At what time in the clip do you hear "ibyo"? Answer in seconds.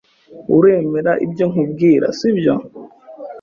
1.25-1.45